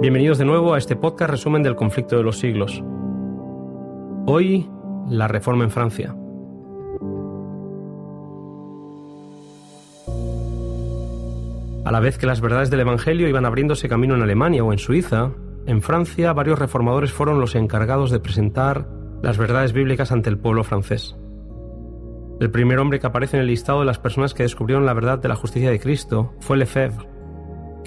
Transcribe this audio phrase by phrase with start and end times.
[0.00, 2.84] Bienvenidos de nuevo a este podcast resumen del conflicto de los siglos.
[4.26, 4.70] Hoy,
[5.08, 6.14] la reforma en Francia.
[11.84, 14.78] A la vez que las verdades del Evangelio iban abriéndose camino en Alemania o en
[14.78, 15.32] Suiza,
[15.66, 18.86] en Francia varios reformadores fueron los encargados de presentar
[19.20, 21.16] las verdades bíblicas ante el pueblo francés.
[22.38, 25.18] El primer hombre que aparece en el listado de las personas que descubrieron la verdad
[25.18, 27.17] de la justicia de Cristo fue Lefebvre,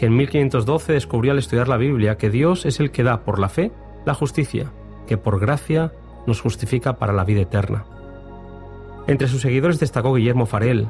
[0.01, 3.37] que en 1512 descubrió al estudiar la Biblia que Dios es el que da por
[3.37, 3.71] la fe
[4.03, 4.71] la justicia,
[5.05, 5.91] que por gracia
[6.25, 7.85] nos justifica para la vida eterna.
[9.05, 10.87] Entre sus seguidores destacó Guillermo Farel,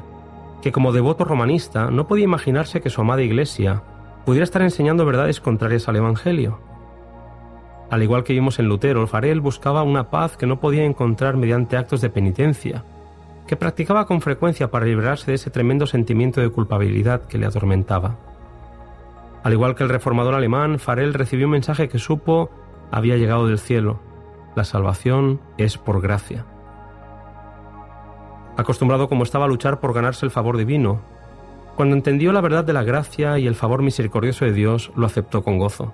[0.62, 3.82] que como devoto romanista no podía imaginarse que su amada iglesia
[4.24, 6.60] pudiera estar enseñando verdades contrarias al Evangelio.
[7.90, 11.76] Al igual que vimos en Lutero, Farel buscaba una paz que no podía encontrar mediante
[11.76, 12.82] actos de penitencia,
[13.46, 18.31] que practicaba con frecuencia para librarse de ese tremendo sentimiento de culpabilidad que le atormentaba.
[19.42, 22.50] Al igual que el reformador alemán, Farel recibió un mensaje que supo
[22.90, 24.00] había llegado del cielo.
[24.54, 26.44] La salvación es por gracia.
[28.56, 31.00] Acostumbrado como estaba a luchar por ganarse el favor divino,
[31.74, 35.42] cuando entendió la verdad de la gracia y el favor misericordioso de Dios, lo aceptó
[35.42, 35.92] con gozo.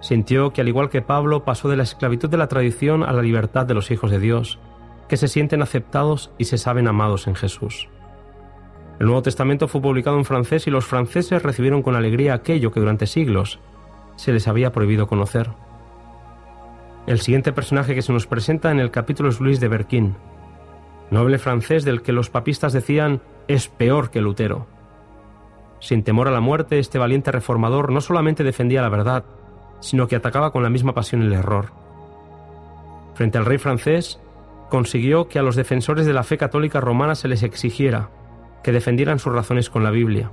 [0.00, 3.20] Sintió que al igual que Pablo pasó de la esclavitud de la tradición a la
[3.20, 4.58] libertad de los hijos de Dios,
[5.08, 7.88] que se sienten aceptados y se saben amados en Jesús.
[8.98, 12.80] El Nuevo Testamento fue publicado en francés y los franceses recibieron con alegría aquello que
[12.80, 13.60] durante siglos
[14.16, 15.50] se les había prohibido conocer.
[17.06, 20.16] El siguiente personaje que se nos presenta en el capítulo es Luis de Berquín,
[21.12, 24.66] noble francés del que los papistas decían es peor que Lutero.
[25.78, 29.24] Sin temor a la muerte, este valiente reformador no solamente defendía la verdad,
[29.78, 31.66] sino que atacaba con la misma pasión el error.
[33.14, 34.20] Frente al rey francés,
[34.68, 38.10] consiguió que a los defensores de la fe católica romana se les exigiera
[38.62, 40.30] que defendieran sus razones con la Biblia.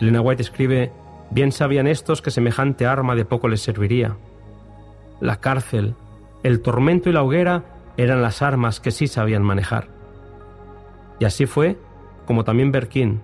[0.00, 0.92] Elena White escribe,
[1.30, 4.16] bien sabían estos que semejante arma de poco les serviría.
[5.20, 5.94] La cárcel,
[6.42, 7.64] el tormento y la hoguera
[7.96, 9.88] eran las armas que sí sabían manejar.
[11.18, 11.78] Y así fue
[12.26, 13.22] como también Berquín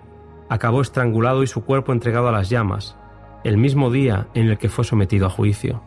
[0.48, 2.96] acabó estrangulado y su cuerpo entregado a las llamas,
[3.44, 5.82] el mismo día en el que fue sometido a juicio.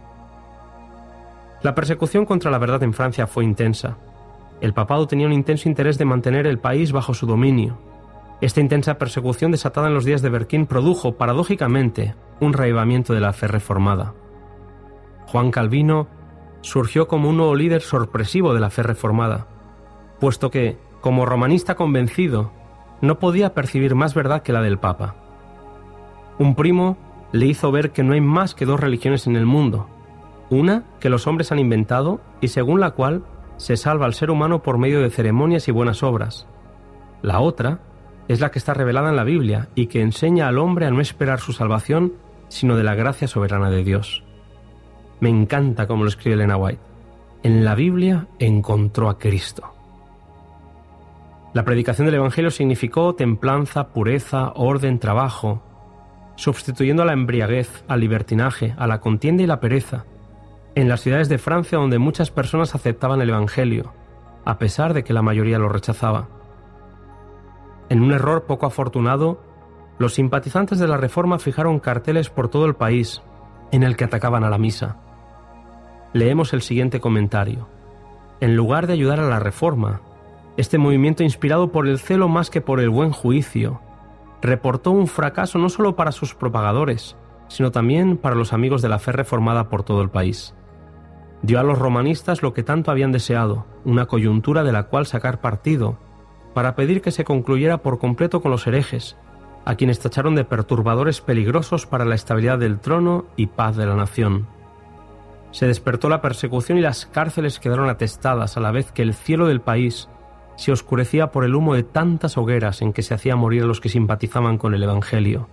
[1.62, 3.98] La persecución contra la verdad en Francia fue intensa.
[4.62, 7.78] El papado tenía un intenso interés de mantener el país bajo su dominio,
[8.42, 13.34] esta intensa persecución desatada en los días de Berquín produjo, paradójicamente, un raivamiento de la
[13.34, 14.14] fe reformada.
[15.28, 16.08] Juan Calvino
[16.62, 19.48] surgió como un nuevo líder sorpresivo de la fe reformada,
[20.20, 22.52] puesto que, como romanista convencido,
[23.02, 25.16] no podía percibir más verdad que la del Papa.
[26.38, 26.98] Un primo
[27.32, 29.88] le hizo ver que no hay más que dos religiones en el mundo,
[30.50, 33.24] una que los hombres han inventado y según la cual
[33.58, 36.48] se salva al ser humano por medio de ceremonias y buenas obras,
[37.22, 37.80] la otra
[38.28, 41.02] es la que está revelada en la Biblia y que enseña al hombre a no
[41.02, 42.14] esperar su salvación,
[42.48, 44.24] sino de la gracia soberana de Dios.
[45.20, 46.82] Me encanta como lo escribe Elena White.
[47.44, 49.64] En la Biblia encontró a Cristo.
[51.54, 55.64] La predicación del Evangelio significó templanza, pureza, orden, trabajo,
[56.36, 60.06] sustituyendo a la embriaguez, al libertinaje, a la contienda y la pereza,
[60.76, 63.94] en las ciudades de Francia donde muchas personas aceptaban el Evangelio,
[64.44, 66.28] a pesar de que la mayoría lo rechazaba.
[67.90, 69.40] En un error poco afortunado,
[70.00, 73.22] los simpatizantes de la Reforma fijaron carteles por todo el país
[73.72, 74.98] en el que atacaban a la misa.
[76.14, 77.68] Leemos el siguiente comentario.
[78.40, 80.02] En lugar de ayudar a la Reforma,
[80.58, 83.82] este movimiento inspirado por el celo más que por el buen juicio,
[84.42, 87.16] reportó un fracaso no solo para sus propagadores,
[87.48, 90.56] sino también para los amigos de la fe reformada por todo el país.
[91.42, 95.42] Dio a los romanistas lo que tanto habían deseado, una coyuntura de la cual sacar
[95.42, 96.00] partido
[96.56, 99.18] para pedir que se concluyera por completo con los herejes,
[99.66, 103.96] a quienes tacharon de perturbadores peligrosos para la estabilidad del trono y paz de la
[103.96, 104.48] nación.
[105.52, 109.48] Se despertó la persecución y las cárceles quedaron atestadas a la vez que el cielo
[109.48, 110.08] del país
[110.56, 113.82] se oscurecía por el humo de tantas hogueras en que se hacía morir a los
[113.82, 115.50] que simpatizaban con el Evangelio.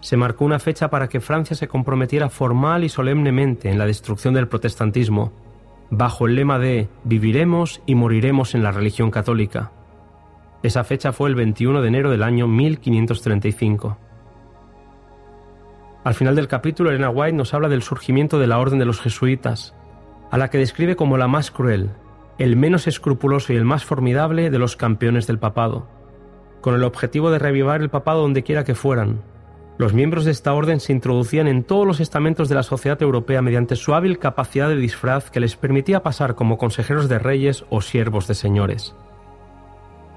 [0.00, 4.34] Se marcó una fecha para que Francia se comprometiera formal y solemnemente en la destrucción
[4.34, 5.32] del protestantismo,
[5.92, 9.72] bajo el lema de Viviremos y moriremos en la religión católica.
[10.62, 13.98] Esa fecha fue el 21 de enero del año 1535.
[16.02, 19.02] Al final del capítulo, Elena White nos habla del surgimiento de la Orden de los
[19.02, 19.74] Jesuitas,
[20.30, 21.90] a la que describe como la más cruel,
[22.38, 25.88] el menos escrupuloso y el más formidable de los campeones del papado,
[26.62, 29.20] con el objetivo de revivar el papado donde quiera que fueran,
[29.78, 33.42] los miembros de esta orden se introducían en todos los estamentos de la sociedad europea
[33.42, 37.80] mediante su hábil capacidad de disfraz que les permitía pasar como consejeros de reyes o
[37.80, 38.94] siervos de señores.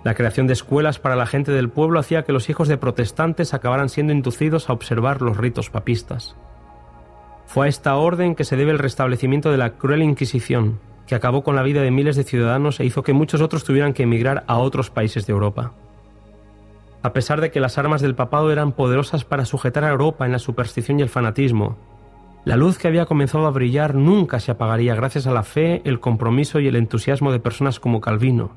[0.03, 3.53] La creación de escuelas para la gente del pueblo hacía que los hijos de protestantes
[3.53, 6.35] acabaran siendo inducidos a observar los ritos papistas.
[7.47, 11.43] Fue a esta orden que se debe el restablecimiento de la cruel Inquisición, que acabó
[11.43, 14.43] con la vida de miles de ciudadanos e hizo que muchos otros tuvieran que emigrar
[14.47, 15.73] a otros países de Europa.
[17.05, 20.31] A pesar de que las armas del papado eran poderosas para sujetar a Europa en
[20.31, 21.77] la superstición y el fanatismo,
[22.45, 25.99] la luz que había comenzado a brillar nunca se apagaría gracias a la fe, el
[25.99, 28.55] compromiso y el entusiasmo de personas como Calvino,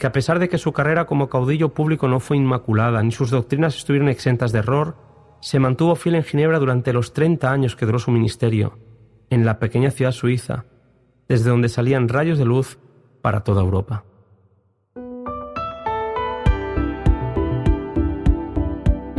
[0.00, 3.30] que a pesar de que su carrera como caudillo público no fue inmaculada ni sus
[3.30, 4.96] doctrinas estuvieron exentas de error,
[5.38, 8.80] se mantuvo fiel en Ginebra durante los 30 años que duró su ministerio,
[9.30, 10.64] en la pequeña ciudad suiza,
[11.28, 12.80] desde donde salían rayos de luz
[13.20, 14.02] para toda Europa.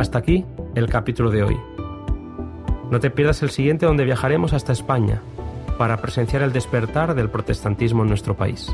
[0.04, 1.56] Hasta aquí el capítulo de hoy.
[2.90, 5.22] No te pierdas el siguiente donde viajaremos hasta España
[5.78, 8.70] para presenciar el despertar del protestantismo en nuestro país.